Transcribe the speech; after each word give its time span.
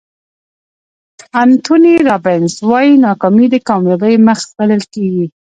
انتوني 1.41 1.93
رابینز 2.07 2.53
وایي 2.69 2.93
ناکامي 3.05 3.45
د 3.51 3.55
کامیابۍ 3.69 4.15
مخ 4.27 4.39
بلل 4.57 4.83
کېږي. 4.93 5.25